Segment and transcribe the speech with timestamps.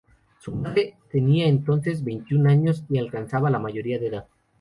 [0.39, 4.27] Su madre tenía entonces veintiún años y alcanzaba la mayoría de edad.